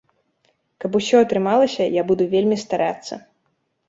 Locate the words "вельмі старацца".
2.33-3.13